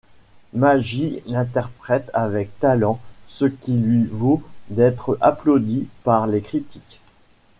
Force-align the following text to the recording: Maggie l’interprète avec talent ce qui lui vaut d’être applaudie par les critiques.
Maggie 0.53 1.21
l’interprète 1.27 2.09
avec 2.15 2.57
talent 2.59 2.99
ce 3.27 3.45
qui 3.45 3.77
lui 3.77 4.05
vaut 4.05 4.41
d’être 4.71 5.15
applaudie 5.21 5.87
par 6.03 6.25
les 6.25 6.41
critiques. 6.41 7.01